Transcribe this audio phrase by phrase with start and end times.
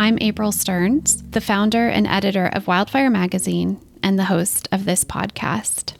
[0.00, 5.04] I'm April Stearns, the founder and editor of Wildfire Magazine and the host of this
[5.04, 5.92] podcast.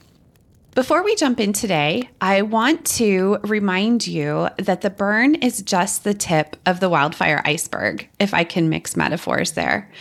[0.73, 6.05] Before we jump in today, I want to remind you that the burn is just
[6.05, 9.91] the tip of the wildfire iceberg, if I can mix metaphors there.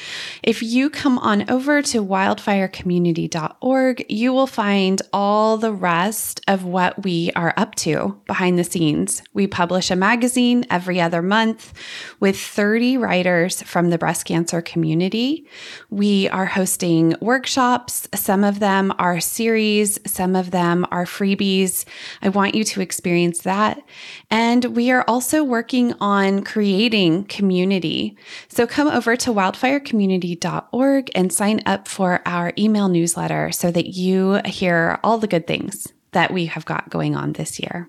[0.45, 7.03] If you come on over to wildfirecommunity.org, you will find all the rest of what
[7.03, 9.25] we are up to behind the scenes.
[9.33, 11.73] We publish a magazine every other month
[12.21, 15.49] with 30 writers from the breast cancer community.
[15.91, 21.85] We are hosting workshops, some of them are series, some of them them are freebies.
[22.23, 23.83] I want you to experience that.
[24.31, 28.17] And we are also working on creating community.
[28.49, 34.41] So come over to wildfirecommunity.org and sign up for our email newsletter so that you
[34.45, 37.89] hear all the good things that we have got going on this year.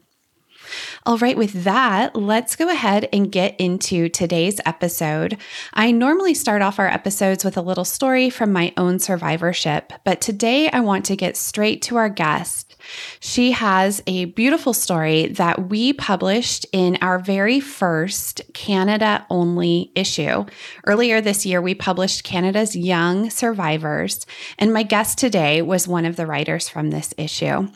[1.05, 5.37] All right, with that, let's go ahead and get into today's episode.
[5.73, 10.21] I normally start off our episodes with a little story from my own survivorship, but
[10.21, 12.75] today I want to get straight to our guest.
[13.19, 20.45] She has a beautiful story that we published in our very first Canada only issue.
[20.85, 24.25] Earlier this year, we published Canada's Young Survivors,
[24.57, 27.67] and my guest today was one of the writers from this issue.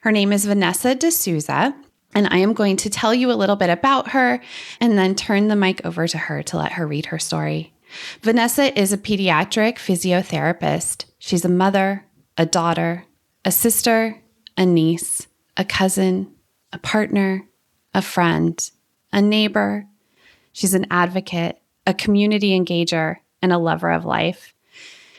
[0.00, 1.74] Her name is Vanessa D'Souza.
[2.14, 4.40] And I am going to tell you a little bit about her
[4.80, 7.72] and then turn the mic over to her to let her read her story.
[8.22, 11.04] Vanessa is a pediatric physiotherapist.
[11.18, 12.04] She's a mother,
[12.36, 13.04] a daughter,
[13.44, 14.20] a sister,
[14.56, 15.26] a niece,
[15.56, 16.32] a cousin,
[16.72, 17.46] a partner,
[17.92, 18.70] a friend,
[19.12, 19.86] a neighbor.
[20.52, 24.53] She's an advocate, a community engager, and a lover of life.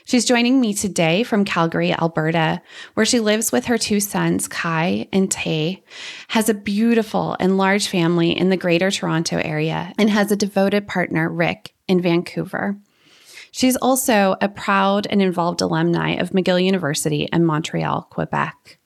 [0.06, 2.62] She's joining me today from Calgary, Alberta,
[2.94, 5.82] where she lives with her two sons, Kai and Tay,
[6.28, 10.86] has a beautiful and large family in the Greater Toronto area, and has a devoted
[10.86, 12.76] partner, Rick, in Vancouver.
[13.50, 18.78] She's also a proud and involved alumni of McGill University in Montreal, Quebec.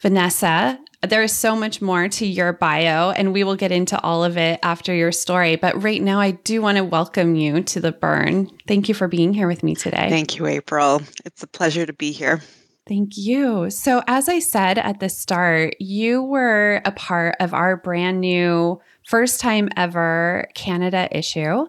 [0.00, 4.24] Vanessa there is so much more to your bio, and we will get into all
[4.24, 5.56] of it after your story.
[5.56, 8.50] But right now, I do want to welcome you to the burn.
[8.66, 10.08] Thank you for being here with me today.
[10.08, 11.02] Thank you, April.
[11.24, 12.40] It's a pleasure to be here.
[12.86, 13.70] Thank you.
[13.70, 18.80] So, as I said at the start, you were a part of our brand new
[19.04, 21.66] first time ever Canada issue.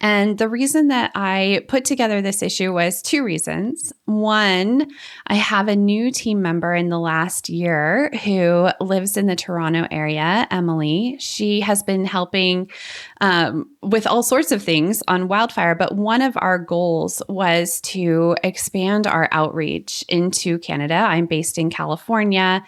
[0.00, 3.92] And the reason that I put together this issue was two reasons.
[4.06, 4.90] One,
[5.26, 9.86] I have a new team member in the last year who lives in the Toronto
[9.90, 11.16] area, Emily.
[11.20, 12.70] She has been helping
[13.20, 18.34] um, with all sorts of things on wildfire, but one of our goals was to
[18.42, 20.94] expand our outreach into Canada.
[20.94, 22.64] I'm based in California.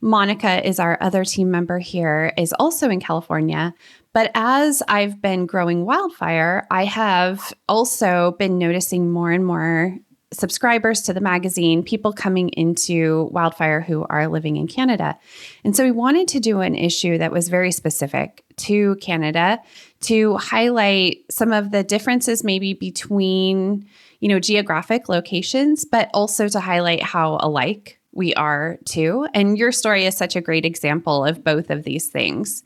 [0.00, 3.74] Monica is our other team member here, is also in California.
[4.12, 9.96] But as I've been growing Wildfire, I have also been noticing more and more
[10.32, 15.18] subscribers to the magazine, people coming into Wildfire who are living in Canada.
[15.64, 19.60] And so we wanted to do an issue that was very specific to Canada
[20.02, 23.88] to highlight some of the differences maybe between,
[24.20, 29.26] you know, geographic locations, but also to highlight how alike we are too.
[29.34, 32.62] And your story is such a great example of both of these things.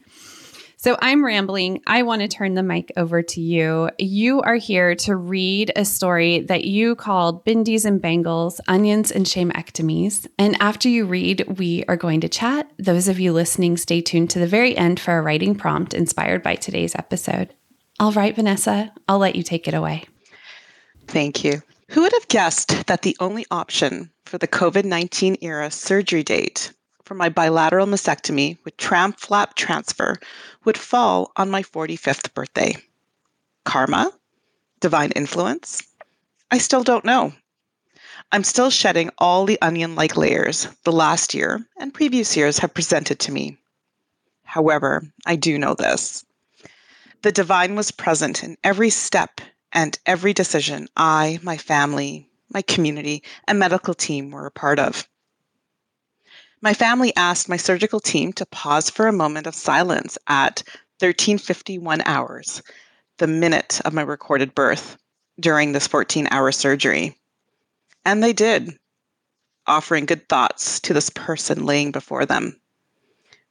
[0.85, 1.81] So I'm rambling.
[1.87, 3.89] I want to turn the mic over to you.
[3.99, 9.25] You are here to read a story that you called Bindis and Bangles, Onions and
[9.25, 10.27] Shamectomies.
[10.39, 12.71] And after you read, we are going to chat.
[12.79, 16.43] Those of you listening, stay tuned to the very end for a writing prompt inspired
[16.43, 17.55] by today's episode.
[17.99, 20.05] All right, Vanessa, I'll let you take it away.
[21.07, 21.63] Thank you.
[21.95, 26.73] Who would have guessed that the only option for the COVID 19 era surgery date
[27.05, 30.19] for my bilateral mastectomy with tram flap transfer
[30.65, 32.77] would fall on my 45th birthday?
[33.65, 34.11] Karma?
[34.81, 35.85] divine influence?
[36.51, 37.33] I still don't know.
[38.33, 42.75] I'm still shedding all the onion like layers the last year and previous years have
[42.75, 43.57] presented to me.
[44.43, 46.25] However, I do know this
[47.23, 49.41] the divine was present in every step
[49.75, 55.09] and every decision I, my family, my community, and medical team were a part of.
[56.63, 60.63] My family asked my surgical team to pause for a moment of silence at
[61.01, 62.63] 1351 hours,
[63.19, 64.97] the minute of my recorded birth,
[65.39, 67.19] during this 14 hour surgery.
[68.05, 68.79] And they did,
[69.67, 72.61] offering good thoughts to this person laying before them.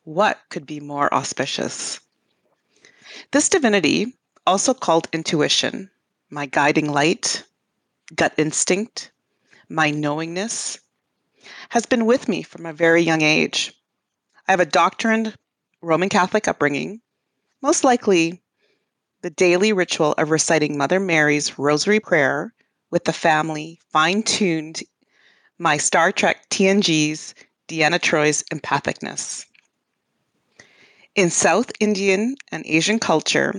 [0.05, 1.99] What could be more auspicious?
[3.31, 4.17] This divinity,
[4.47, 5.89] also called intuition,
[6.33, 7.43] my guiding light,
[8.15, 9.11] gut instinct,
[9.69, 10.79] my knowingness,
[11.69, 13.71] has been with me from a very young age.
[14.47, 15.37] I have a doctrined
[15.81, 17.01] Roman Catholic upbringing,
[17.61, 18.41] most likely
[19.21, 22.51] the daily ritual of reciting Mother Mary's Rosary Prayer
[22.89, 24.81] with the family fine tuned
[25.59, 27.35] my Star Trek TNG's
[27.67, 29.45] Deanna Troi's empathicness.
[31.13, 33.53] In South Indian and Asian culture,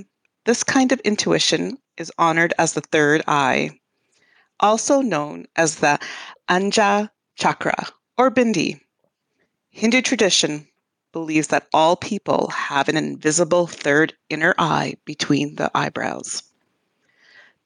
[0.44, 3.70] this kind of intuition is honored as the third eye,
[4.60, 5.98] also known as the
[6.48, 7.86] Anja Chakra
[8.16, 8.80] or Bindi.
[9.70, 10.68] Hindu tradition
[11.12, 16.42] believes that all people have an invisible third inner eye between the eyebrows.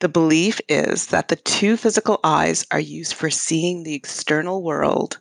[0.00, 5.18] The belief is that the two physical eyes are used for seeing the external world,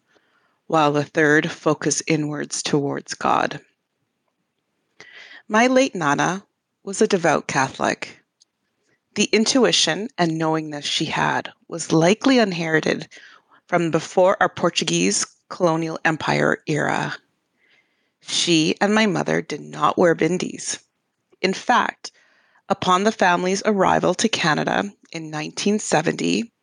[0.67, 3.59] while the third focus inwards towards God.
[5.47, 6.45] My late Nana
[6.83, 8.19] was a devout Catholic.
[9.17, 13.09] The intuition and knowingness she had was likely inherited
[13.65, 17.17] from before our Portuguese colonial empire era.
[18.21, 20.77] She and my mother did not wear bindis.
[21.41, 22.11] In fact,
[22.69, 26.53] upon the family's arrival to Canada in 1970,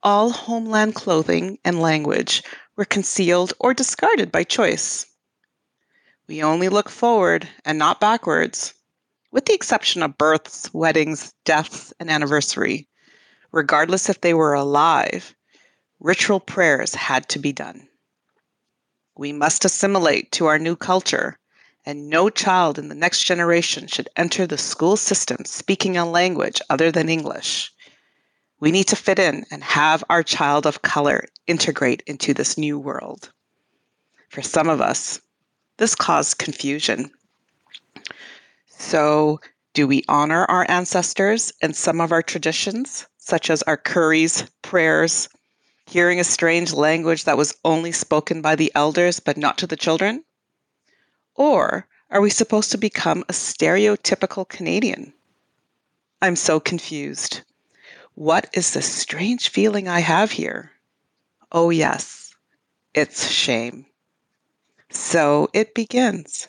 [0.00, 2.44] all homeland clothing and language
[2.76, 5.04] were concealed or discarded by choice.
[6.28, 8.72] We only look forward and not backwards,
[9.30, 12.88] with the exception of births, weddings, deaths, and anniversary.
[13.52, 15.34] Regardless if they were alive,
[16.00, 17.88] ritual prayers had to be done.
[19.16, 21.38] We must assimilate to our new culture,
[21.84, 26.60] and no child in the next generation should enter the school system speaking a language
[26.70, 27.72] other than English.
[28.60, 32.78] We need to fit in and have our child of color integrate into this new
[32.78, 33.32] world.
[34.28, 35.20] For some of us,
[35.78, 37.10] this caused confusion.
[38.80, 39.40] So,
[39.74, 45.28] do we honor our ancestors and some of our traditions, such as our curries, prayers,
[45.84, 49.76] hearing a strange language that was only spoken by the elders but not to the
[49.76, 50.24] children?
[51.34, 55.12] Or are we supposed to become a stereotypical Canadian?
[56.22, 57.40] I'm so confused.
[58.14, 60.70] What is the strange feeling I have here?
[61.50, 62.32] Oh, yes,
[62.94, 63.86] it's shame.
[64.88, 66.48] So it begins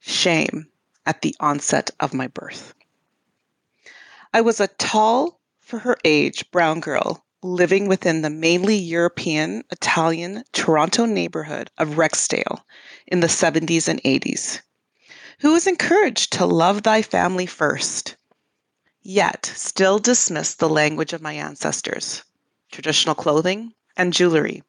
[0.00, 0.69] shame
[1.10, 2.72] at the onset of my birth.
[4.32, 10.44] I was a tall, for her age, brown girl living within the mainly European, Italian
[10.52, 12.62] Toronto neighborhood of Rexdale
[13.08, 14.60] in the 70s and 80s,
[15.40, 18.14] who was encouraged to love thy family first,
[19.02, 22.22] yet still dismissed the language of my ancestors,
[22.70, 24.62] traditional clothing and jewelry,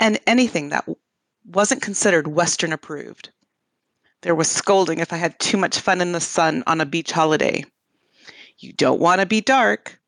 [0.00, 0.88] and anything that
[1.44, 3.32] wasn't considered Western approved.
[4.22, 7.12] There was scolding if I had too much fun in the sun on a beach
[7.12, 7.64] holiday.
[8.58, 10.00] You don't want to be dark.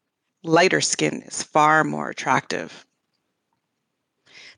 [0.42, 2.84] Lighter skin is far more attractive.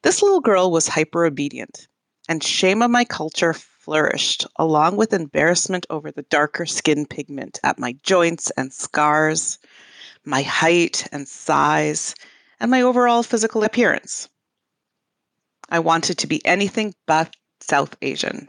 [0.02, 1.87] This little girl was hyper obedient,
[2.28, 7.78] and shame of my culture flourished, along with embarrassment over the darker skin pigment at
[7.78, 9.59] my joints and scars,
[10.25, 12.14] my height and size,
[12.59, 14.28] and my overall physical appearance.
[15.68, 18.49] I wanted to be anything but South Asian.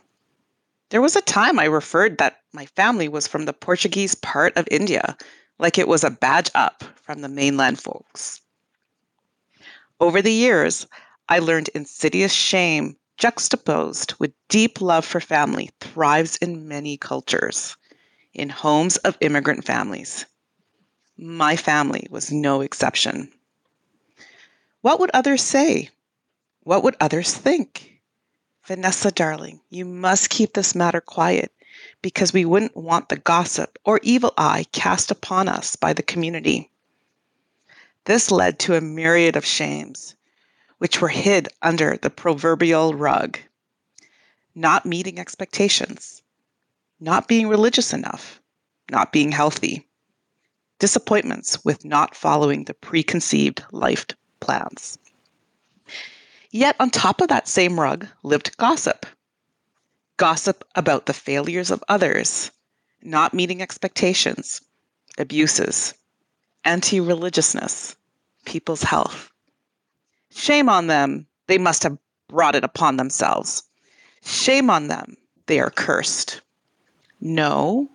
[0.93, 4.67] There was a time I referred that my family was from the Portuguese part of
[4.69, 5.17] India,
[5.57, 8.41] like it was a badge up from the mainland folks.
[10.00, 10.85] Over the years,
[11.29, 17.75] I learned insidious shame juxtaposed with deep love for family thrives in many cultures,
[18.35, 20.27] in homes of immigrant families.
[21.17, 23.33] My family was no exception.
[24.81, 25.89] What would others say?
[26.62, 27.92] What would others think?
[28.65, 31.51] Vanessa, darling, you must keep this matter quiet
[32.01, 36.70] because we wouldn't want the gossip or evil eye cast upon us by the community.
[38.05, 40.15] This led to a myriad of shames,
[40.77, 43.38] which were hid under the proverbial rug.
[44.55, 46.22] Not meeting expectations,
[47.01, 48.39] not being religious enough,
[48.89, 49.88] not being healthy,
[50.79, 54.05] disappointments with not following the preconceived life
[54.39, 54.98] plans.
[56.55, 59.07] Yet, on top of that same rug lived gossip.
[60.17, 62.51] Gossip about the failures of others,
[63.01, 64.62] not meeting expectations,
[65.17, 65.95] abuses,
[66.63, 67.95] anti religiousness,
[68.45, 69.31] people's health.
[70.29, 73.63] Shame on them, they must have brought it upon themselves.
[74.24, 75.17] Shame on them,
[75.48, 76.41] they are cursed.
[77.19, 77.89] No,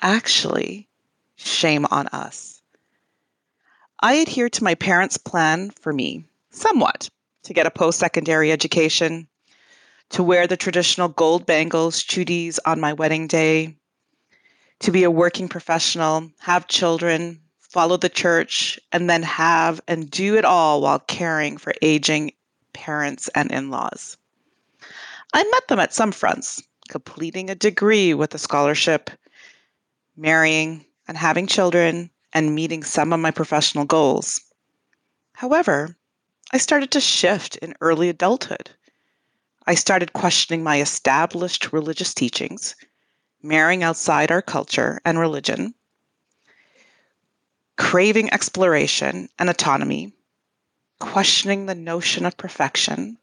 [0.00, 0.88] actually,
[1.36, 2.62] shame on us.
[4.00, 7.10] I adhere to my parents' plan for me, somewhat,
[7.46, 9.28] to get a post secondary education,
[10.10, 13.76] to wear the traditional gold bangles, chudis on my wedding day,
[14.80, 20.36] to be a working professional, have children, follow the church, and then have and do
[20.36, 22.32] it all while caring for aging
[22.72, 24.16] parents and in laws.
[25.32, 29.08] I met them at some fronts, completing a degree with a scholarship,
[30.16, 34.40] marrying and having children, and meeting some of my professional goals.
[35.34, 35.96] However,
[36.52, 38.70] I started to shift in early adulthood.
[39.66, 42.76] I started questioning my established religious teachings,
[43.42, 45.74] marrying outside our culture and religion,
[47.76, 50.12] craving exploration and autonomy,
[51.00, 53.18] questioning the notion of perfection,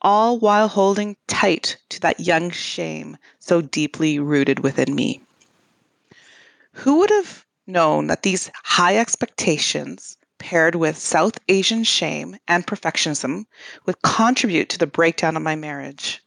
[0.00, 5.20] all while holding tight to that young shame so deeply rooted within me.
[6.72, 13.44] Who would have known that these high expectations, paired with South Asian shame and perfectionism,
[13.86, 16.20] would contribute to the breakdown of my marriage?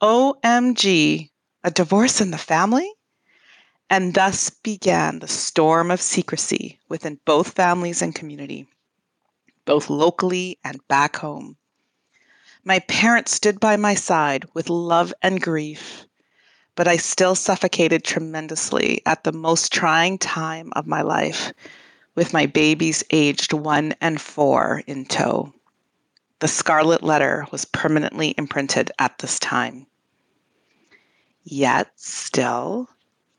[0.00, 1.30] OMG,
[1.64, 2.88] a divorce in the family?
[3.90, 8.68] And thus began the storm of secrecy within both families and community,
[9.64, 11.56] both locally and back home.
[12.62, 16.06] My parents stood by my side with love and grief,
[16.76, 21.52] but I still suffocated tremendously at the most trying time of my life,
[22.16, 25.52] with my babies aged one and four in tow.
[26.40, 29.86] The scarlet letter was permanently imprinted at this time.
[31.44, 32.88] Yet, still,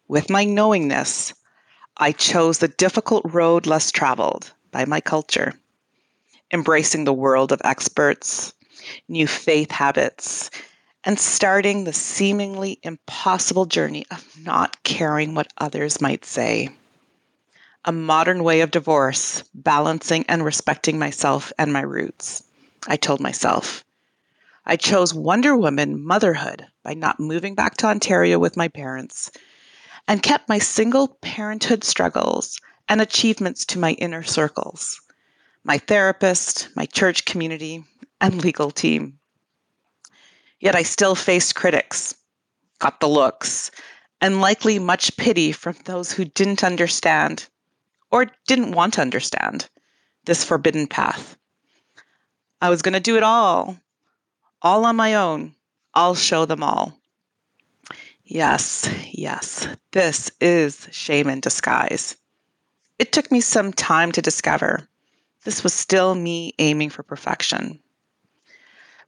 [0.07, 1.33] with my knowingness,
[1.97, 5.53] I chose the difficult road less traveled by my culture,
[6.53, 8.53] embracing the world of experts,
[9.09, 10.49] new faith habits,
[11.03, 16.69] and starting the seemingly impossible journey of not caring what others might say.
[17.87, 22.43] A modern way of divorce, balancing and respecting myself and my roots,
[22.85, 23.85] I told myself.
[24.65, 29.31] I chose Wonder Woman motherhood by not moving back to Ontario with my parents
[30.05, 34.99] and kept my single parenthood struggles and achievements to my inner circles
[35.63, 37.85] my therapist, my church community,
[38.19, 39.17] and legal team.
[40.59, 42.15] Yet I still faced critics,
[42.79, 43.71] got the looks,
[44.19, 47.47] and likely much pity from those who didn't understand
[48.11, 49.69] or didn't want to understand
[50.25, 51.37] this forbidden path.
[52.61, 53.77] I was going to do it all,
[54.61, 55.55] all on my own.
[55.93, 56.99] I'll show them all.
[58.23, 62.17] Yes, yes, this is shame in disguise.
[62.99, 64.89] It took me some time to discover
[65.43, 67.79] this was still me aiming for perfection.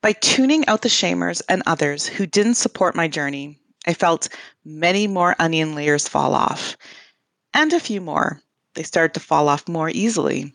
[0.02, 4.30] By tuning out the shamers and others who didn't support my journey, I felt
[4.64, 6.78] many more onion layers fall off,
[7.54, 8.42] and a few more.
[8.80, 10.54] They started to fall off more easily.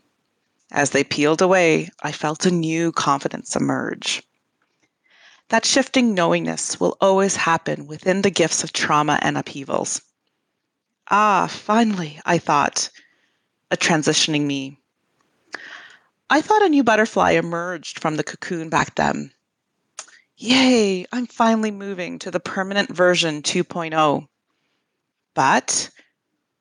[0.72, 4.22] As they peeled away, I felt a new confidence emerge.
[5.50, 10.00] That shifting knowingness will always happen within the gifts of trauma and upheavals.
[11.10, 12.88] Ah, finally, I thought,
[13.70, 14.78] a transitioning me.
[16.30, 19.34] I thought a new butterfly emerged from the cocoon back then.
[20.38, 24.28] Yay, I'm finally moving to the permanent version 2.0.
[25.34, 25.90] But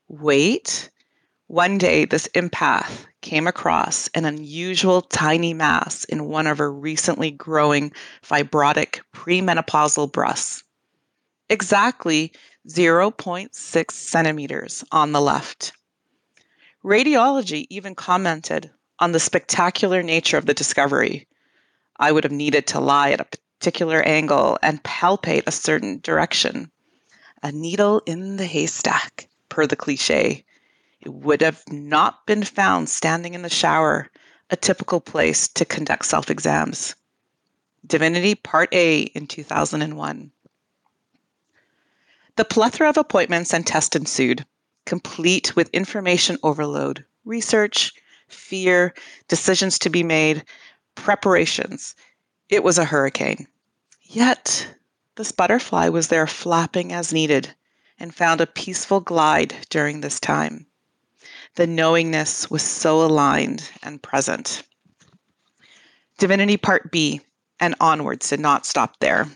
[0.10, 0.90] wait,
[1.54, 7.30] one day this empath came across an unusual tiny mass in one of her recently
[7.30, 7.92] growing
[8.24, 10.64] fibrotic premenopausal breasts.
[11.52, 12.32] Exactly
[12.68, 15.74] 0.6 centimeters on the left.
[16.84, 21.28] Radiology even commented on the spectacular nature of the discovery.
[22.00, 23.28] I would have needed to lie at a
[23.60, 26.72] particular angle and palpate a certain direction.
[27.44, 30.44] A needle in the haystack, per the cliche.
[31.06, 34.10] Would have not been found standing in the shower,
[34.50, 36.96] a typical place to conduct self exams.
[37.86, 40.32] Divinity Part A in 2001.
[42.36, 44.46] The plethora of appointments and tests ensued,
[44.86, 47.92] complete with information overload, research,
[48.28, 48.94] fear,
[49.28, 50.46] decisions to be made,
[50.96, 51.96] preparations.
[52.50, 53.48] It was a hurricane.
[54.02, 54.76] Yet,
[55.16, 57.54] this butterfly was there flapping as needed
[58.00, 60.66] and found a peaceful glide during this time.
[61.56, 64.64] The knowingness was so aligned and present.
[66.18, 67.22] Divinity Part B
[67.60, 69.28] and onwards did not stop there.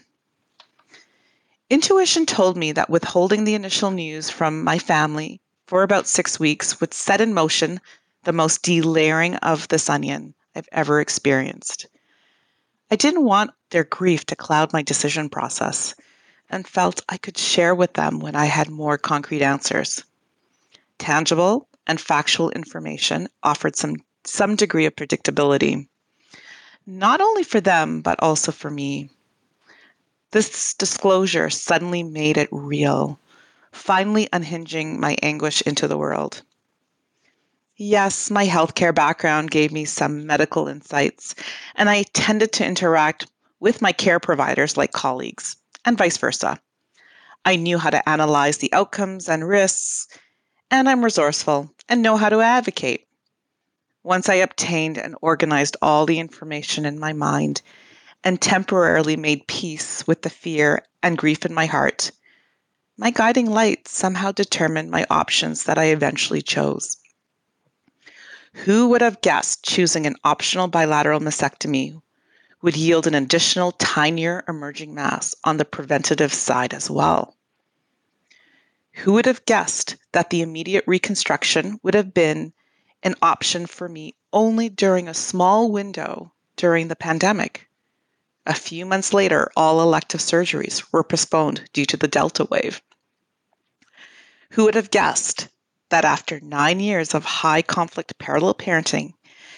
[1.69, 6.79] Intuition told me that withholding the initial news from my family for about six weeks
[6.79, 7.79] would set in motion
[8.23, 11.85] the most delayering of this onion I've ever experienced.
[12.89, 15.93] I didn't want their grief to cloud my decision process
[16.49, 20.03] and felt I could share with them when I had more concrete answers.
[20.97, 25.87] Tangible and factual information offered some, some degree of predictability,
[26.85, 29.09] not only for them, but also for me.
[30.31, 33.19] This disclosure suddenly made it real,
[33.71, 36.43] finally unhinging my anguish into the world.
[37.77, 41.35] Yes, my healthcare background gave me some medical insights,
[41.75, 43.27] and I tended to interact
[43.59, 46.59] with my care providers like colleagues, and vice versa.
[47.45, 50.07] I knew how to analyze the outcomes and risks,
[50.69, 53.07] and I'm resourceful and know how to advocate.
[54.03, 57.61] Once I obtained and organized all the information in my mind
[58.23, 62.11] and temporarily made peace with the fear and grief in my heart,
[62.97, 66.97] my guiding light somehow determined my options that I eventually chose.
[68.65, 72.01] Who would have guessed choosing an optional bilateral mastectomy
[72.63, 77.36] would yield an additional tinier emerging mass on the preventative side as well?
[79.01, 82.53] Who would have guessed that the immediate reconstruction would have been
[83.03, 87.69] an option for me only during a small window during the pandemic?
[88.47, 92.81] A few months later, all elective surgeries were postponed due to the Delta wave.
[94.53, 95.47] Who would have guessed
[95.89, 99.13] that after nine years of high conflict parallel parenting,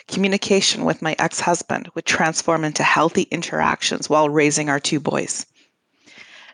[0.09, 5.45] communication with my ex husband would transform into healthy interactions while raising our two boys.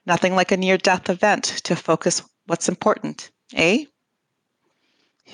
[0.05, 3.85] Nothing like a near death event to focus what's important, eh?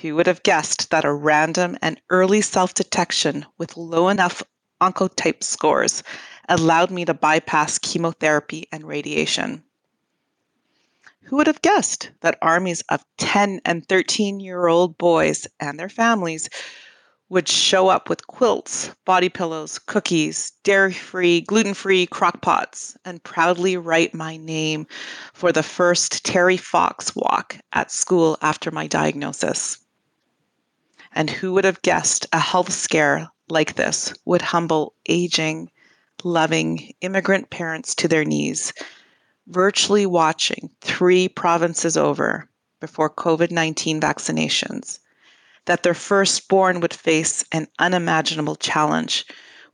[0.00, 4.42] Who would have guessed that a random and early self detection with low enough
[4.80, 6.02] oncotype scores
[6.48, 9.64] allowed me to bypass chemotherapy and radiation?
[11.24, 15.88] Who would have guessed that armies of 10 and 13 year old boys and their
[15.88, 16.48] families
[17.32, 23.24] would show up with quilts, body pillows, cookies, dairy free, gluten free crock pots, and
[23.24, 24.86] proudly write my name
[25.32, 29.78] for the first Terry Fox walk at school after my diagnosis?
[31.14, 35.70] And who would have guessed a health scare like this would humble aging,
[36.24, 38.74] loving immigrant parents to their knees
[39.46, 42.46] virtually watching three provinces over
[42.78, 44.98] before COVID 19 vaccinations
[45.66, 49.24] that their firstborn would face an unimaginable challenge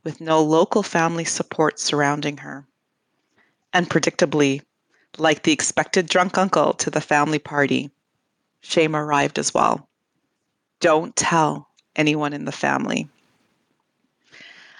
[0.03, 2.67] with no local family support surrounding her.
[3.73, 4.61] And predictably,
[5.17, 7.91] like the expected drunk uncle to the family party,
[8.61, 9.89] shame arrived as well.
[10.79, 13.09] Don't tell anyone in the family.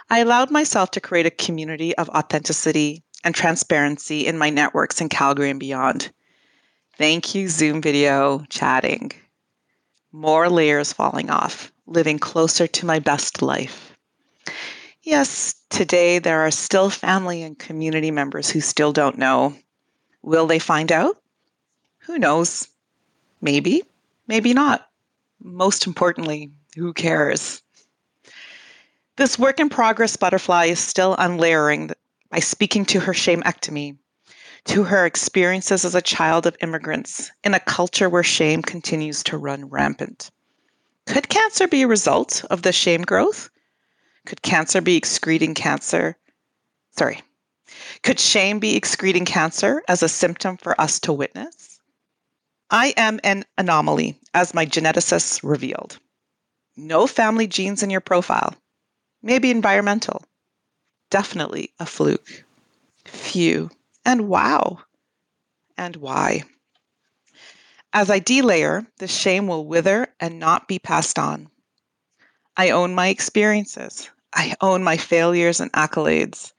[0.10, 5.10] I allowed myself to create a community of authenticity and transparency in my networks in
[5.10, 6.12] Calgary and beyond.
[6.98, 9.12] Thank you, Zoom video chatting.
[10.12, 13.95] More layers falling off, living closer to my best life.
[15.04, 19.56] Yes, today there are still family and community members who still don't know.
[20.24, 21.22] Will they find out?
[22.00, 22.67] Who knows?
[23.41, 23.84] Maybe,
[24.28, 24.89] maybe not.
[25.41, 27.62] Most importantly, who cares?
[29.15, 31.91] This work in progress butterfly is still unlayering
[32.30, 33.98] by speaking to her shamectomy,
[34.65, 39.38] to her experiences as a child of immigrants in a culture where shame continues to
[39.38, 40.32] run rampant.
[41.08, 43.50] Could cancer be a result of the shame growth?
[44.26, 46.17] Could cancer be excreting cancer?
[46.98, 47.22] Sorry.
[48.04, 51.80] Could shame be excreting cancer as a symptom for us to witness?
[52.69, 55.98] I am an anomaly, as my geneticists revealed.
[56.78, 58.56] No family genes in your profile.
[59.22, 60.24] Maybe environmental
[61.10, 62.45] definitely a fluke.
[63.06, 63.69] Phew.
[64.05, 64.79] And wow.
[65.77, 66.43] And why?
[67.93, 71.49] As I delayer, the shame will wither and not be passed on.
[72.55, 74.09] I own my experiences.
[74.33, 76.53] I own my failures and accolades.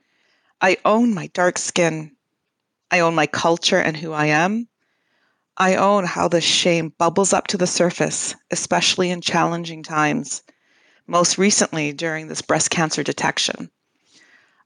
[0.61, 2.16] I own my dark skin.
[2.90, 4.68] I own my culture and who I am.
[5.57, 10.42] I own how the shame bubbles up to the surface, especially in challenging times,
[11.07, 13.70] most recently during this breast cancer detection.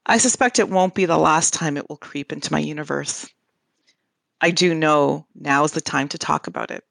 [0.07, 3.27] I suspect it won't be the last time it will creep into my universe.
[4.41, 6.85] I do know now is the time to talk about it.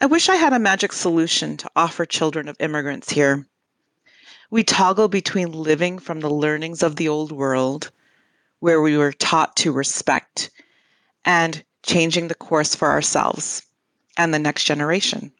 [0.00, 3.46] I wish I had a magic solution to offer children of immigrants here.
[4.50, 7.90] We toggle between living from the learnings of the old world,
[8.60, 10.50] where we were taught to respect,
[11.26, 13.62] and changing the course for ourselves
[14.16, 15.32] and the next generation.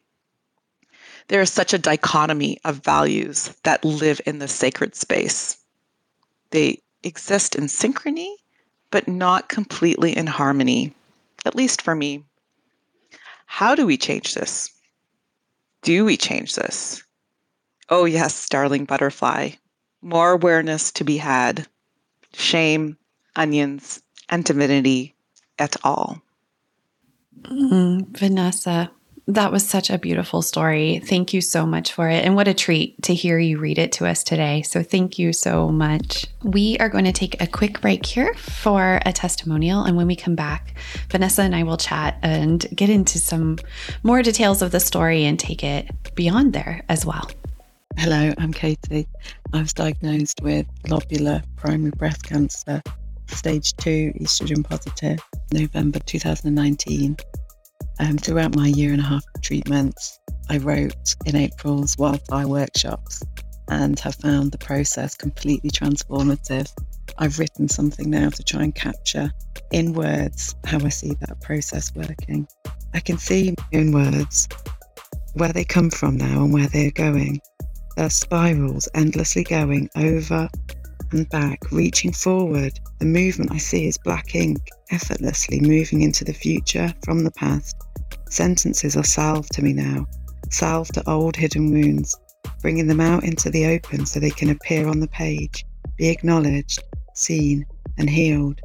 [1.29, 5.62] there is such a dichotomy of values that live in the sacred space.
[6.53, 8.31] They exist in synchrony,
[8.91, 10.93] but not completely in harmony,
[11.47, 12.25] at least for me.
[13.47, 14.69] How do we change this?
[15.81, 17.03] Do we change this?
[17.89, 19.49] Oh, yes, darling butterfly.
[20.03, 21.67] More awareness to be had.
[22.33, 22.97] Shame,
[23.35, 25.15] onions, and divinity
[25.57, 26.21] et al.
[27.41, 28.91] Mm, Vanessa,
[29.27, 30.99] that was such a beautiful story.
[30.99, 32.25] Thank you so much for it.
[32.25, 34.63] And what a treat to hear you read it to us today.
[34.63, 36.25] So thank you so much.
[36.43, 39.83] We are going to take a quick break here for a testimonial.
[39.83, 40.75] And when we come back,
[41.09, 43.59] Vanessa and I will chat and get into some
[44.03, 47.31] more details of the story and take it beyond there as well.
[47.95, 49.07] Hello, I'm Katie.
[49.53, 52.81] I was diagnosed with lobular primary breast cancer,
[53.27, 55.19] stage 2 estrogen positive,
[55.53, 57.15] November 2019.
[57.99, 60.19] Um, throughout my year and a half of treatments,
[60.49, 63.21] I wrote in April's wildfire workshops
[63.69, 66.71] and have found the process completely transformative.
[67.17, 69.31] I've written something now to try and capture
[69.71, 72.47] in words how I see that process working.
[72.93, 74.47] I can see in words
[75.33, 77.41] where they come from now and where they're going.
[77.95, 80.49] There are spirals endlessly going over
[81.11, 82.79] and back, reaching forward.
[82.99, 84.59] The movement I see is black ink,
[84.93, 87.75] effortlessly moving into the future from the past.
[88.29, 90.05] Sentences are salve to me now,
[90.49, 92.15] salve to old hidden wounds,
[92.61, 95.65] bringing them out into the open so they can appear on the page,
[95.97, 97.65] be acknowledged, seen,
[97.97, 98.61] and healed.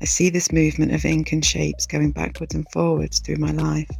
[0.00, 3.90] I see this movement of ink and shapes going backwards and forwards through my life,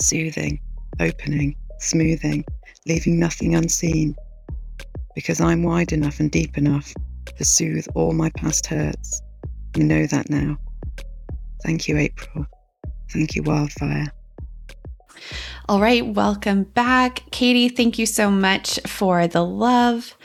[0.00, 0.60] soothing,
[1.00, 2.44] opening, smoothing,
[2.86, 4.16] leaving nothing unseen,
[5.14, 6.92] because I'm wide enough and deep enough
[7.36, 9.22] to soothe all my past hurts.
[9.76, 10.58] You know that now.
[11.64, 12.46] Thank you, April.
[13.10, 14.12] Thank you, Wildfire.
[15.68, 17.24] All right, welcome back.
[17.30, 20.16] Katie, thank you so much for the love.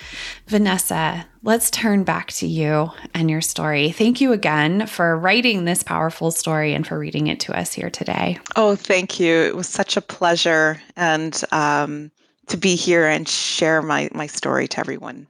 [0.48, 3.92] Vanessa, let's turn back to you and your story.
[3.92, 7.90] Thank you again for writing this powerful story and for reading it to us here
[7.90, 8.40] today.
[8.56, 9.34] Oh, thank you.
[9.34, 12.12] It was such a pleasure and um,
[12.48, 15.28] to be here and share my, my story to everyone.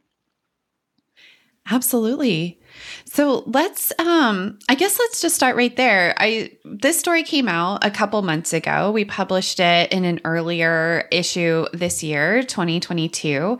[1.71, 2.59] Absolutely.
[3.05, 6.13] So let's um I guess let's just start right there.
[6.17, 8.91] I this story came out a couple months ago.
[8.91, 13.59] We published it in an earlier issue this year, 2022.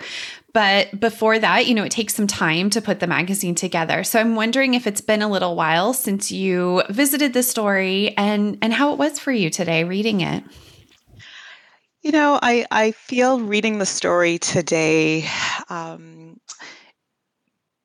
[0.53, 4.03] But before that, you know, it takes some time to put the magazine together.
[4.03, 8.57] So I'm wondering if it's been a little while since you visited the story and
[8.61, 10.43] and how it was for you today reading it.
[12.03, 15.25] You know, I, I feel reading the story today
[15.69, 16.22] um,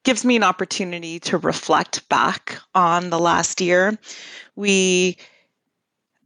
[0.08, 3.98] gives me an opportunity to reflect back on the last year.
[4.56, 5.18] We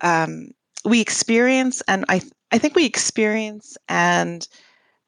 [0.03, 0.53] um,
[0.85, 4.47] we experience, and I I think we experience and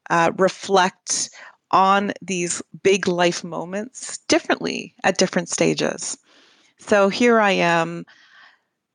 [0.09, 1.29] uh, reflect
[1.71, 6.17] on these big life moments differently at different stages.
[6.77, 8.05] So here I am,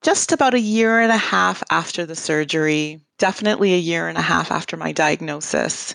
[0.02, 4.22] just about a year and a half after the surgery definitely a year and a
[4.22, 5.94] half after my diagnosis.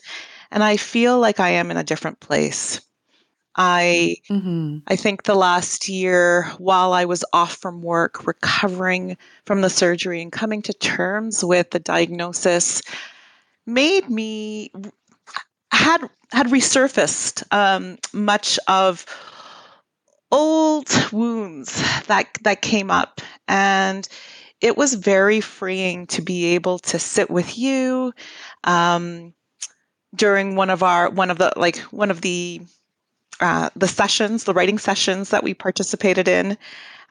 [0.49, 2.81] And I feel like I am in a different place.
[3.55, 4.79] I mm-hmm.
[4.87, 10.21] I think the last year while I was off from work recovering from the surgery
[10.21, 12.81] and coming to terms with the diagnosis
[13.65, 14.71] made me
[15.71, 19.05] had had resurfaced um, much of
[20.31, 24.07] old wounds that that came up and
[24.61, 28.13] it was very freeing to be able to sit with you
[28.63, 29.33] um,
[30.15, 32.59] during one of our one of the like one of the
[33.39, 36.57] uh, the sessions, the writing sessions that we participated in.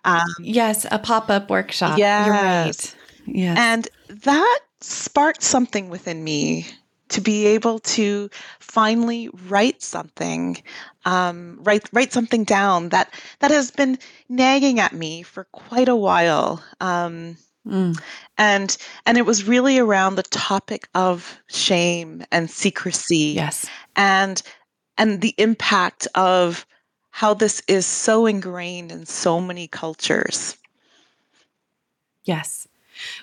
[0.04, 1.98] Um, yes, a pop up workshop.
[1.98, 2.26] Yes.
[2.26, 2.94] You're right.
[3.26, 3.58] Yes.
[3.58, 3.88] And
[4.22, 6.66] that sparked something within me
[7.08, 8.28] to be able to
[8.60, 10.62] finally write something,
[11.04, 15.96] um, write write something down that that has been nagging at me for quite a
[15.96, 16.62] while.
[16.80, 17.98] Um, mm.
[18.36, 23.32] And and it was really around the topic of shame and secrecy.
[23.34, 23.66] Yes.
[23.96, 24.42] And
[24.98, 26.66] and the impact of
[27.10, 30.56] how this is so ingrained in so many cultures.
[32.24, 32.66] Yes.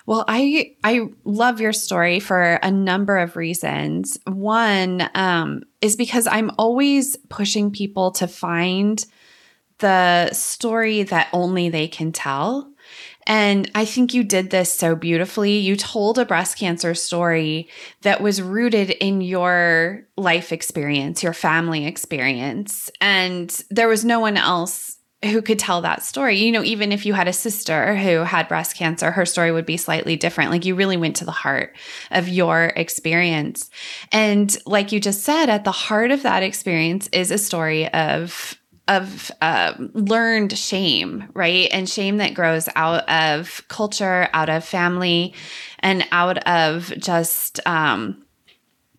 [0.06, 4.18] Well, I I love your story for a number of reasons.
[4.26, 9.04] One um, is because I'm always pushing people to find
[9.80, 12.71] the story that only they can tell.
[13.28, 15.58] And I think you did this so beautifully.
[15.58, 17.70] You told a breast cancer story
[18.02, 22.90] that was rooted in your life experience, your family experience.
[23.00, 26.40] And there was no one else who could tell that story.
[26.40, 29.68] You know, even if you had a sister who had breast cancer, her story would
[29.68, 30.50] be slightly different.
[30.50, 31.76] Like you really went to the heart
[32.10, 33.70] of your experience.
[34.12, 38.60] And like you just said, at the heart of that experience is a story of
[38.92, 41.70] of uh, learned shame, right?
[41.72, 45.34] And shame that grows out of culture, out of family,
[45.80, 48.26] and out of just um,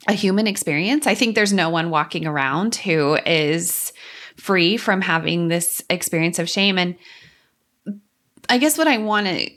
[0.08, 1.06] a human experience.
[1.06, 3.92] I think there's no one walking around who is
[4.36, 6.78] free from having this experience of shame.
[6.78, 6.96] And
[8.48, 9.50] I guess what I wanted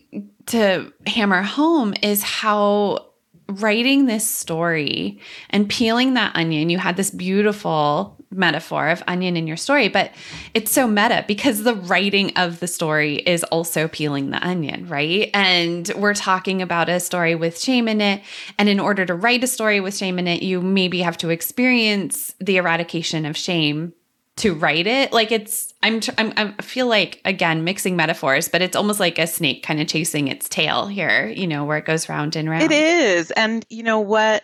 [0.47, 3.11] to hammer home is how
[3.47, 5.19] writing this story
[5.49, 10.11] and peeling that onion, you had this beautiful metaphor of onion in your story, but
[10.53, 15.29] it's so meta because the writing of the story is also peeling the onion, right?
[15.33, 18.21] And we're talking about a story with shame in it.
[18.57, 21.29] And in order to write a story with shame in it, you maybe have to
[21.29, 23.93] experience the eradication of shame
[24.37, 28.75] to write it like it's I'm, I'm i feel like again mixing metaphors but it's
[28.75, 32.09] almost like a snake kind of chasing its tail here you know where it goes
[32.09, 34.43] round and round it is and you know what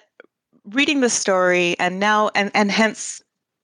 [0.65, 3.21] reading the story and now and and hence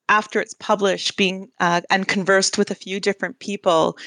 [0.09, 3.97] after it's published being uh, and conversed with a few different people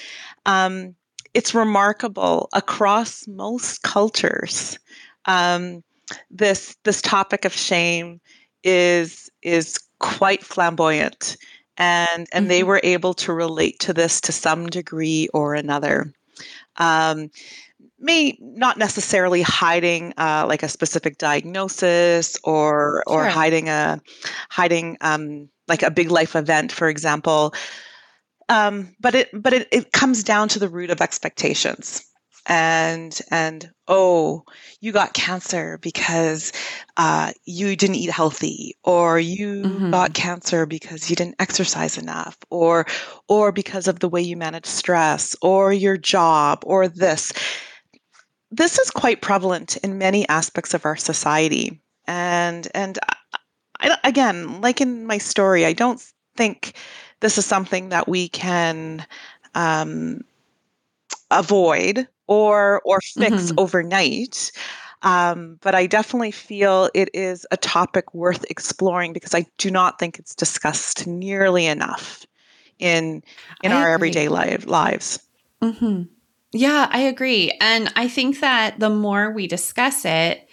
[0.46, 0.94] um,
[1.34, 4.78] it's remarkable across most cultures
[5.26, 5.82] um,
[6.30, 8.20] this this topic of shame
[8.64, 11.36] is is quite flamboyant
[11.80, 12.48] and and mm-hmm.
[12.48, 16.12] they were able to relate to this to some degree or another.
[16.76, 17.30] Um,
[17.98, 23.30] may not necessarily hiding uh, like a specific diagnosis or or sure.
[23.30, 24.00] hiding a
[24.50, 27.54] hiding um, like a big life event, for example.
[28.50, 32.04] Um, but it but it, it comes down to the root of expectations
[32.46, 34.42] and and oh
[34.80, 36.52] you got cancer because
[36.96, 39.90] uh, you didn't eat healthy or you mm-hmm.
[39.90, 42.86] got cancer because you didn't exercise enough or
[43.28, 47.32] or because of the way you manage stress or your job or this
[48.50, 52.98] this is quite prevalent in many aspects of our society and and
[53.80, 56.00] I, again like in my story i don't
[56.36, 56.74] think
[57.20, 59.06] this is something that we can
[59.54, 60.22] um,
[61.30, 63.58] avoid or or fix mm-hmm.
[63.58, 64.52] overnight.
[65.02, 69.98] Um, but I definitely feel it is a topic worth exploring because I do not
[69.98, 72.26] think it's discussed nearly enough
[72.78, 73.22] in
[73.62, 74.08] in I our agree.
[74.08, 75.20] everyday life, lives.
[75.62, 76.02] Mm-hmm.
[76.52, 80.48] Yeah, I agree, and I think that the more we discuss it,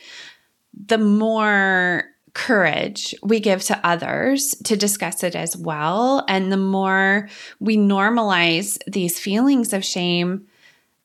[0.74, 2.04] the more
[2.38, 7.28] courage we give to others to discuss it as well, and the more
[7.60, 10.48] we normalize these feelings of shame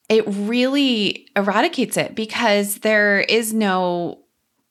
[0.09, 4.19] it really eradicates it because there is no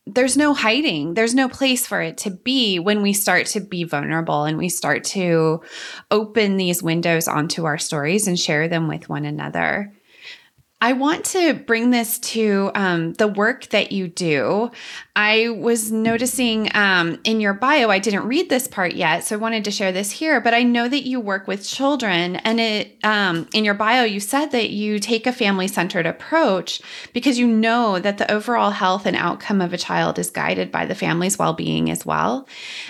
[0.07, 1.13] there's no hiding.
[1.13, 4.67] There's no place for it to be when we start to be vulnerable and we
[4.67, 5.61] start to
[6.09, 9.93] open these windows onto our stories and share them with one another.
[10.83, 14.71] I want to bring this to um, the work that you do.
[15.15, 19.39] I was noticing um, in your bio, I didn't read this part yet, so I
[19.39, 20.41] wanted to share this here.
[20.41, 24.19] But I know that you work with children, and it um, in your bio, you
[24.19, 26.81] said that you take a family centered approach
[27.13, 30.87] because you know that the overall health and outcome of a child is guided by
[30.87, 32.47] the family's well being as well.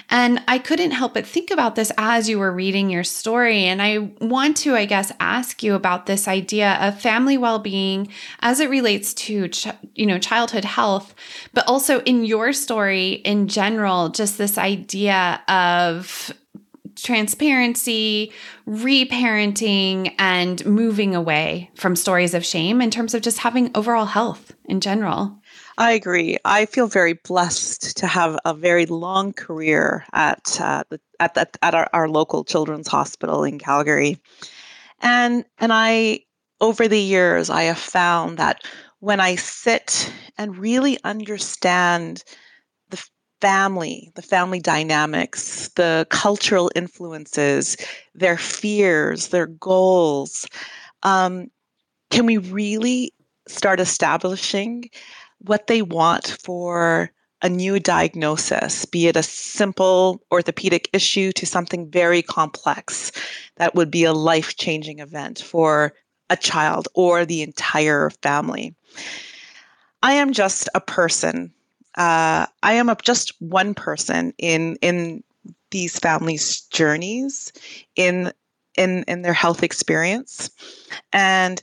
[0.09, 3.81] And I couldn't help but think about this as you were reading your story, and
[3.81, 7.80] I want to, I guess, ask you about this idea of family well being
[8.39, 11.13] as it relates to ch- you know childhood health
[11.53, 16.33] but also in your story in general just this idea of
[16.95, 18.31] transparency,
[18.67, 24.53] reparenting, and moving away from stories of shame in terms of just having overall health
[24.65, 25.37] in general.
[25.77, 26.37] I agree.
[26.45, 31.49] I feel very blessed to have a very long career at uh, the, at the,
[31.61, 34.19] at our, our local children's hospital in Calgary,
[35.01, 36.21] and and I
[36.61, 38.63] over the years, I have found that
[38.99, 42.23] when I sit and really understand
[42.91, 43.03] the
[43.41, 47.75] family, the family dynamics, the cultural influences,
[48.13, 50.47] their fears, their goals,
[51.01, 51.47] um,
[52.11, 53.11] can we really
[53.47, 54.89] start establishing
[55.39, 61.89] what they want for a new diagnosis, be it a simple orthopedic issue to something
[61.89, 63.11] very complex
[63.57, 65.91] that would be a life changing event for
[66.31, 68.73] a child or the entire family.
[70.01, 71.53] I am just a person.
[71.95, 75.23] Uh, I am a, just one person in in
[75.69, 77.51] these families' journeys,
[77.95, 78.31] in
[78.77, 80.49] in in their health experience,
[81.13, 81.61] and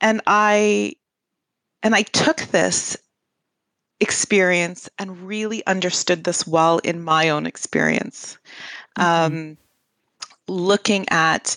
[0.00, 0.96] and I
[1.82, 2.96] and I took this
[4.00, 8.36] experience and really understood this well in my own experience.
[8.98, 9.34] Mm-hmm.
[9.34, 9.56] Um,
[10.48, 11.56] looking at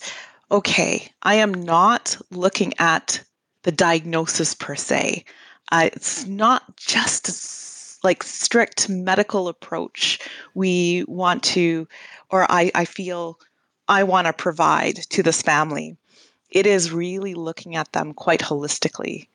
[0.51, 3.21] okay, I am not looking at
[3.63, 5.25] the diagnosis per se.
[5.71, 10.19] Uh, it's not just like strict medical approach
[10.53, 11.88] we want to,
[12.29, 13.39] or I, I feel
[13.88, 15.97] I want to provide to this family.
[16.49, 19.27] It is really looking at them quite holistically.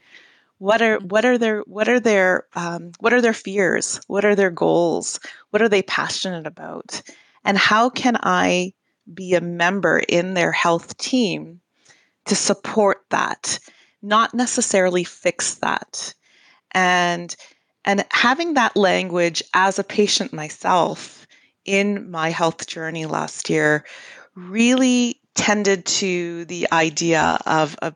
[0.58, 4.00] What are what are their what are their um, what are their fears?
[4.06, 5.18] What are their goals?
[5.50, 7.02] What are they passionate about?
[7.44, 8.72] And how can I
[9.12, 11.60] be a member in their health team
[12.26, 13.58] to support that,
[14.02, 16.14] not necessarily fix that.
[16.72, 17.34] And
[17.84, 21.26] and having that language as a patient myself
[21.64, 23.84] in my health journey last year
[24.34, 27.94] really tended to the idea of a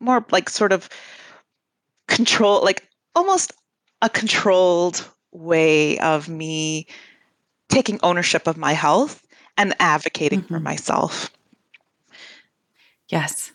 [0.00, 0.88] more like sort of
[2.06, 3.52] control like almost
[4.02, 6.86] a controlled way of me
[7.68, 9.26] taking ownership of my health
[9.58, 10.54] and advocating mm-hmm.
[10.54, 11.30] for myself.
[13.08, 13.52] Yes.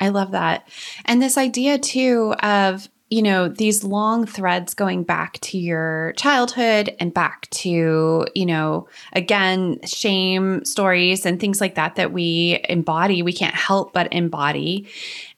[0.00, 0.68] I love that.
[1.04, 6.94] And this idea too of, you know, these long threads going back to your childhood
[7.00, 13.22] and back to, you know, again, shame stories and things like that that we embody,
[13.22, 14.88] we can't help but embody.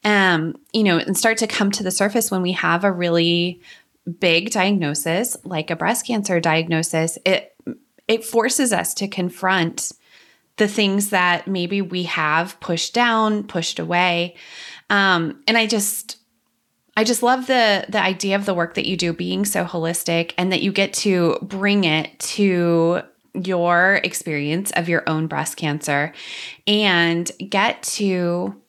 [0.04, 3.60] Um, you know, and start to come to the surface when we have a really
[4.18, 7.18] big diagnosis like a breast cancer diagnosis.
[7.24, 7.49] It
[8.10, 9.92] it forces us to confront
[10.56, 14.34] the things that maybe we have pushed down, pushed away.
[14.90, 16.18] Um, and I just,
[16.96, 20.34] I just love the the idea of the work that you do being so holistic
[20.36, 26.12] and that you get to bring it to your experience of your own breast cancer
[26.66, 28.60] and get to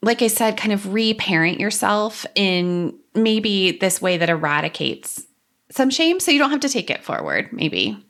[0.00, 5.26] like I said kind of reparent yourself in maybe this way that eradicates
[5.70, 8.05] some shame so you don't have to take it forward maybe.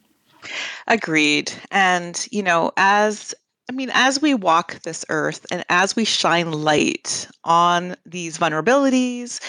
[0.87, 1.53] Agreed.
[1.71, 3.35] And, you know, as
[3.69, 9.41] I mean, as we walk this earth and as we shine light on these vulnerabilities,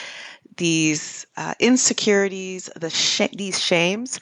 [0.58, 4.20] these uh, insecurities, the sh- these shames,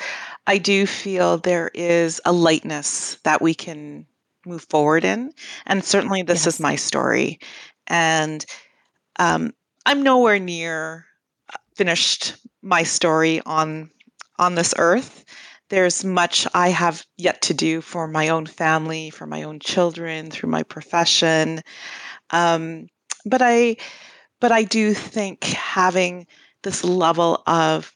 [0.48, 4.06] I do feel there is a lightness that we can
[4.46, 5.32] move forward in.
[5.66, 6.56] And certainly, this yes.
[6.56, 7.40] is my story.
[7.88, 8.46] And
[9.18, 9.54] um,
[9.86, 11.06] I'm nowhere near
[11.54, 13.90] uh, finished my story on
[14.38, 15.24] on this earth
[15.70, 20.30] there's much I have yet to do for my own family, for my own children,
[20.30, 21.62] through my profession.
[22.30, 22.88] Um,
[23.26, 23.78] but I,
[24.40, 26.28] but I do think having
[26.64, 27.96] this level of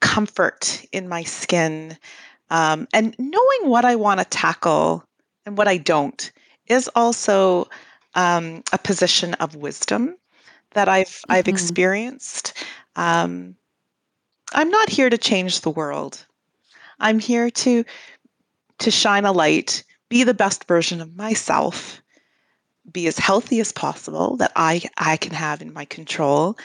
[0.00, 1.96] comfort in my skin
[2.50, 5.04] um, and knowing what I want to tackle
[5.46, 6.30] and what I don't
[6.66, 7.68] is also
[8.14, 10.16] um, a position of wisdom
[10.72, 11.32] that I've mm-hmm.
[11.32, 12.64] I've experienced.
[12.96, 13.56] Um,
[14.52, 16.26] I'm not here to change the world.
[17.00, 17.84] I'm here to
[18.78, 22.02] to shine a light, be the best version of myself,
[22.90, 26.58] be as healthy as possible that I I can have in my control,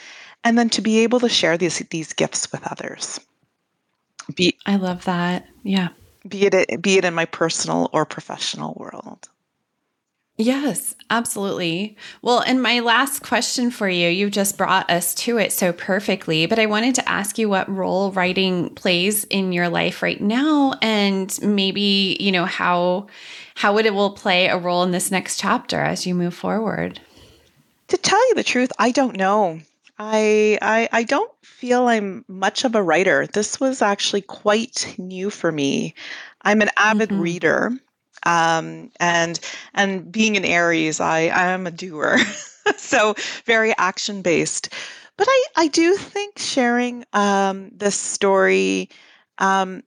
[0.44, 3.20] and then to be able to share these these gifts with others.
[4.36, 5.48] Be I love that.
[5.64, 5.90] Yeah.
[6.28, 9.30] Be it be it in my personal or professional world.
[10.42, 11.98] Yes, absolutely.
[12.22, 16.46] Well, and my last question for you, you just brought us to it so perfectly,
[16.46, 20.76] but I wanted to ask you what role writing plays in your life right now
[20.82, 23.08] and maybe, you know, how
[23.56, 27.02] how would it will play a role in this next chapter as you move forward?
[27.90, 29.60] To tell you the truth, I don't know.
[29.98, 33.28] I, I I don't feel I'm much of a writer.
[33.28, 35.96] This was actually quite new for me.
[36.44, 37.22] I'm an avid mm-hmm.
[37.22, 37.78] reader
[38.26, 39.40] um, and
[39.74, 42.18] and being an Aries, I I am a doer,
[42.78, 44.74] so very action based.
[45.18, 48.90] But I I do think sharing um, this story
[49.38, 49.84] um,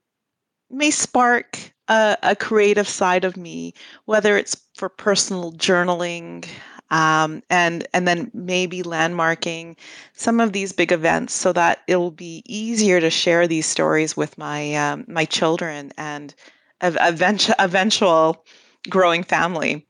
[0.71, 3.75] may spark a, a, creative side of me,
[4.07, 6.47] whether it's for personal journaling.
[6.91, 9.79] Um, and and then maybe landmarking
[10.13, 14.37] some of these big events so that it'll be easier to share these stories with
[14.37, 16.35] my um, my children and
[16.83, 18.45] eventual, eventual
[18.89, 19.87] growing family.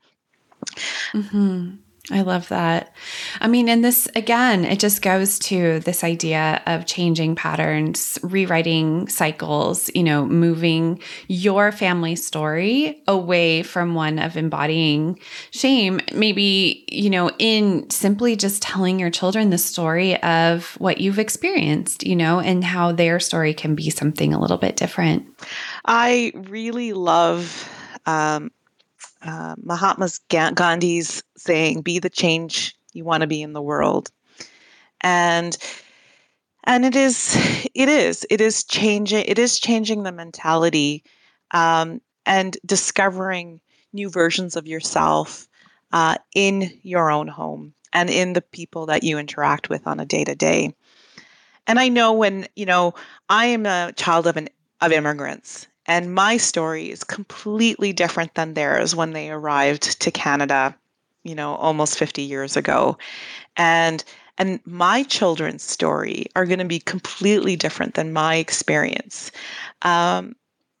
[1.13, 1.75] Mm-hmm.
[2.11, 2.93] I love that.
[3.39, 9.07] I mean, and this again, it just goes to this idea of changing patterns, rewriting
[9.07, 15.17] cycles, you know, moving your family story away from one of embodying
[15.51, 21.19] shame, maybe, you know, in simply just telling your children the story of what you've
[21.19, 25.25] experienced, you know, and how their story can be something a little bit different.
[25.85, 27.69] I really love
[28.05, 28.51] um,
[29.21, 34.11] uh, Mahatma Gandhi's saying, "Be the change you want to be in the world,"
[35.01, 35.57] and
[36.63, 37.35] and it is
[37.73, 41.03] it is it is changing it is changing the mentality
[41.51, 43.59] um, and discovering
[43.91, 45.47] new versions of yourself
[45.91, 50.05] uh, in your own home and in the people that you interact with on a
[50.05, 50.73] day to day.
[51.67, 52.93] And I know when, you know,
[53.29, 54.49] I am a child of an
[54.81, 60.75] of immigrants and my story is completely different than theirs when they arrived to Canada,
[61.23, 62.97] you know, almost 50 years ago.
[63.57, 64.03] And
[64.39, 69.31] and my children's story are going to be completely different than my experience.
[69.83, 70.35] Um,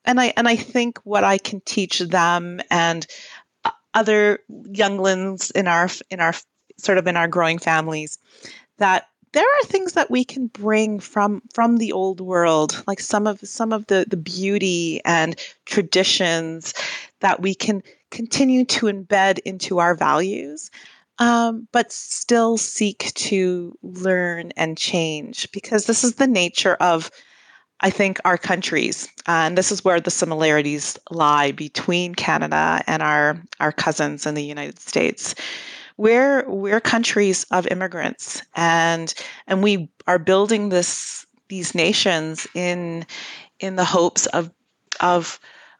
[0.05, 3.05] and I and I think what I can teach them and
[3.93, 4.39] other
[4.71, 6.33] younglings in our in our
[6.77, 8.17] sort of in our growing families
[8.77, 13.27] that there are things that we can bring from from the old world like some
[13.27, 16.73] of some of the the beauty and traditions
[17.19, 17.81] that we can
[18.11, 20.71] continue to embed into our values
[21.19, 27.11] um, but still seek to learn and change because this is the nature of
[27.81, 33.37] I think our countries, and this is where the similarities lie between Canada and our
[33.59, 35.35] our cousins in the United States.
[35.97, 39.13] We're we're countries of immigrants, and
[39.47, 43.05] and we are building this these nations in
[43.59, 44.51] in the hopes of
[44.99, 45.39] of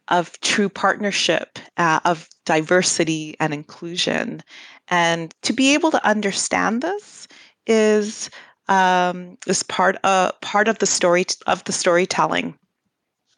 [0.10, 4.44] of true partnership, uh, of diversity and inclusion,
[4.90, 7.28] and to be able to understand this
[7.66, 8.30] is
[8.68, 12.58] um, is part of uh, part of the story of the storytelling,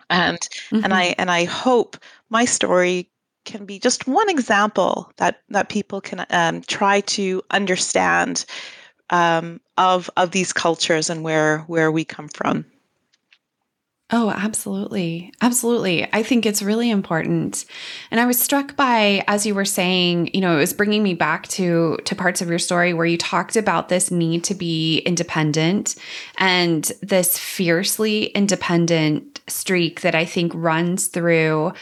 [0.09, 0.83] and mm-hmm.
[0.83, 1.97] and I and I hope
[2.29, 3.09] my story
[3.45, 8.45] can be just one example that that people can um, try to understand
[9.09, 12.65] um, of of these cultures and where where we come from.
[14.11, 15.33] Oh, absolutely.
[15.41, 16.07] Absolutely.
[16.13, 17.65] I think it's really important.
[18.11, 21.15] And I was struck by as you were saying, you know, it was bringing me
[21.15, 24.99] back to to parts of your story where you talked about this need to be
[24.99, 25.95] independent
[26.37, 31.73] and this fiercely independent streak that I think runs through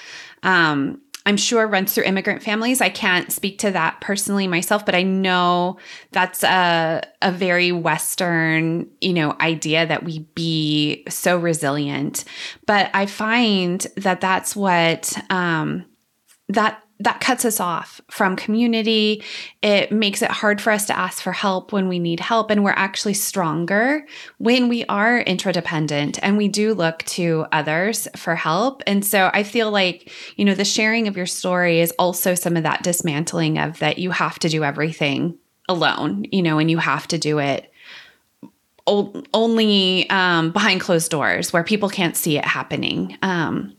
[0.43, 2.82] um I'm sure runs through immigrant families.
[2.82, 5.78] I can't speak to that personally myself, but I know
[6.11, 12.26] that's a a very Western, you know, idea that we be so resilient.
[12.65, 15.86] But I find that that's what um,
[16.49, 19.24] that that cuts us off from community.
[19.62, 22.50] It makes it hard for us to ask for help when we need help.
[22.50, 24.06] And we're actually stronger
[24.38, 28.84] when we are interdependent and we do look to others for help.
[28.88, 32.56] And so I feel like, you know, the sharing of your story is also some
[32.56, 35.38] of that dismantling of that you have to do everything
[35.68, 37.70] alone, you know, and you have to do it
[38.86, 43.18] only um, behind closed doors where people can't see it happening.
[43.22, 43.76] Um,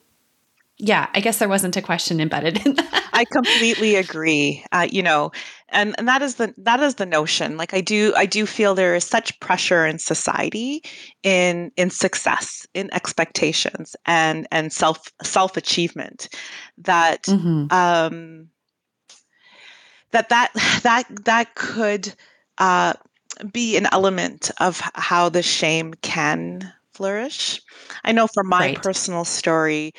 [0.79, 3.11] yeah, I guess there wasn't a question embedded in that.
[3.13, 4.65] I completely agree.
[4.73, 5.31] Uh, you know,
[5.69, 7.57] and, and that is the that is the notion.
[7.57, 10.83] Like I do I do feel there is such pressure in society
[11.23, 16.29] in in success, in expectations, and and self self achievement
[16.79, 17.73] that mm-hmm.
[17.73, 18.49] um,
[20.11, 20.51] that that
[20.83, 22.13] that that could
[22.59, 22.95] uh,
[23.53, 27.61] be an element of how the shame can flourish.
[28.05, 28.83] I know from my right.
[28.83, 29.93] personal story.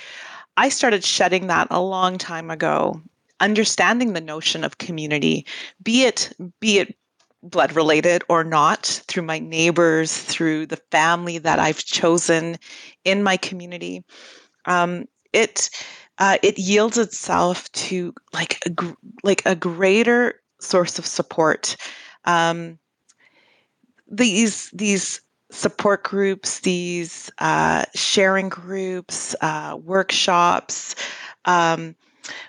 [0.58, 3.02] I started shedding that a long time ago,
[3.40, 5.46] understanding the notion of community,
[5.84, 6.96] be it be it
[7.44, 12.58] blood related or not, through my neighbors, through the family that I've chosen
[13.04, 14.04] in my community.
[14.66, 15.70] Um, it
[16.18, 21.76] uh, it yields itself to like a, like a greater source of support.
[22.24, 22.80] Um,
[24.08, 25.22] these these
[25.56, 30.96] support groups, these uh, sharing groups, uh, workshops,
[31.46, 31.96] um,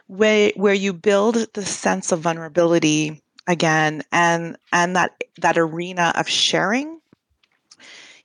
[0.09, 6.28] where where you build the sense of vulnerability again, and and that that arena of
[6.28, 7.00] sharing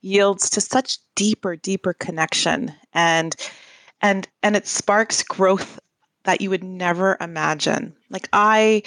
[0.01, 3.35] yields to such deeper, deeper connection, and
[4.01, 5.79] and and it sparks growth
[6.23, 7.95] that you would never imagine.
[8.09, 8.83] Like I,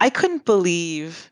[0.00, 1.30] I couldn't believe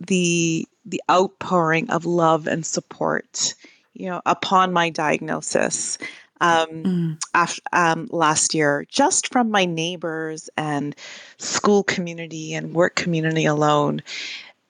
[0.00, 3.54] the the outpouring of love and support,
[3.94, 5.98] you know, upon my diagnosis
[6.40, 7.22] um, mm.
[7.32, 10.94] after, um, last year, just from my neighbors and
[11.38, 14.02] school community and work community alone.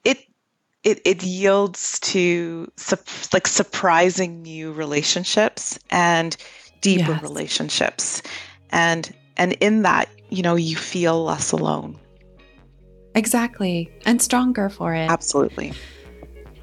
[0.05, 0.19] It
[0.85, 2.97] it, it yields to su-
[3.33, 6.37] like surprising new relationships and
[6.81, 7.23] deeper yes.
[7.23, 8.23] relationships,
[8.71, 11.99] and and in that, you know, you feel less alone.
[13.15, 15.11] Exactly, and stronger for it.
[15.11, 15.73] Absolutely.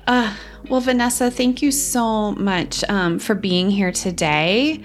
[0.08, 0.36] Uh,
[0.70, 4.82] well, Vanessa, thank you so much um, for being here today,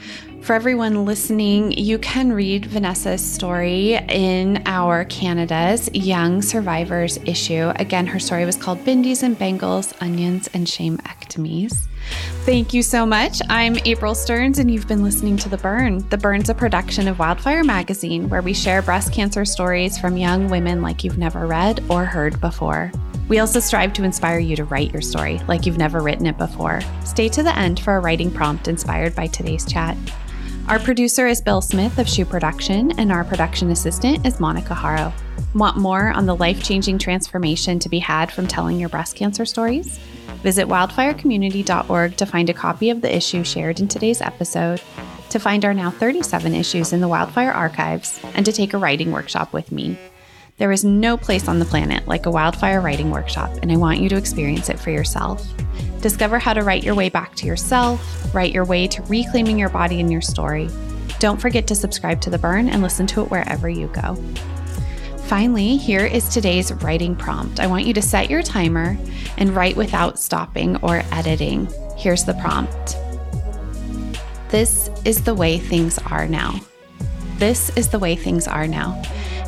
[0.46, 7.72] For everyone listening, you can read Vanessa's story in our Canada's Young Survivors issue.
[7.80, 11.88] Again, her story was called Bindis and Bangles, Onions and Shamectomies.
[12.44, 13.42] Thank you so much.
[13.48, 16.08] I'm April Stearns, and you've been listening to The Burn.
[16.10, 20.48] The Burn's a production of Wildfire Magazine, where we share breast cancer stories from young
[20.48, 22.92] women like you've never read or heard before.
[23.28, 26.38] We also strive to inspire you to write your story like you've never written it
[26.38, 26.80] before.
[27.04, 29.96] Stay to the end for a writing prompt inspired by today's chat.
[30.68, 35.12] Our producer is Bill Smith of Shoe Production, and our production assistant is Monica Haro.
[35.54, 39.44] Want more on the life changing transformation to be had from telling your breast cancer
[39.44, 39.98] stories?
[40.42, 44.80] Visit wildfirecommunity.org to find a copy of the issue shared in today's episode,
[45.30, 49.12] to find our now 37 issues in the Wildfire archives, and to take a writing
[49.12, 49.96] workshop with me.
[50.58, 54.00] There is no place on the planet like a wildfire writing workshop, and I want
[54.00, 55.46] you to experience it for yourself.
[56.00, 59.68] Discover how to write your way back to yourself, write your way to reclaiming your
[59.68, 60.70] body and your story.
[61.18, 64.14] Don't forget to subscribe to The Burn and listen to it wherever you go.
[65.26, 67.60] Finally, here is today's writing prompt.
[67.60, 68.96] I want you to set your timer
[69.36, 71.68] and write without stopping or editing.
[71.98, 72.96] Here's the prompt
[74.48, 76.60] This is the way things are now.
[77.36, 79.02] This is the way things are now.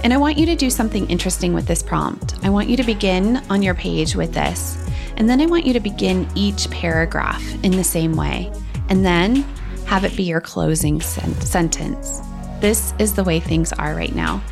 [0.04, 2.34] And I want you to do something interesting with this prompt.
[2.42, 4.78] I want you to begin on your page with this.
[5.16, 8.52] And then I want you to begin each paragraph in the same way.
[8.88, 9.44] And then
[9.86, 12.20] have it be your closing sen- sentence.
[12.60, 14.42] This is the way things are right now.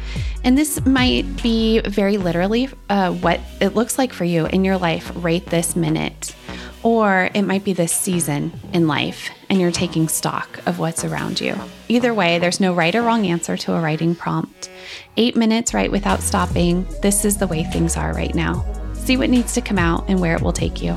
[0.43, 4.79] And this might be very literally uh, what it looks like for you in your
[4.79, 6.35] life right this minute.
[6.83, 11.41] Or it might be this season in life and you're taking stock of what's around
[11.41, 11.57] you.
[11.89, 14.71] Either way, there's no right or wrong answer to a writing prompt.
[15.17, 16.87] Eight minutes, write without stopping.
[17.03, 18.65] This is the way things are right now.
[18.95, 20.97] See what needs to come out and where it will take you.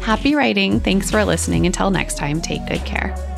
[0.00, 0.78] Happy writing.
[0.78, 1.66] Thanks for listening.
[1.66, 3.35] Until next time, take good care.